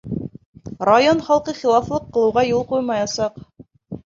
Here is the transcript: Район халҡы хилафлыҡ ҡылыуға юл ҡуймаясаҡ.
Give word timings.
Район 0.89 1.21
халҡы 1.27 1.55
хилафлыҡ 1.59 2.09
ҡылыуға 2.17 2.45
юл 2.49 2.65
ҡуймаясаҡ. 2.73 3.39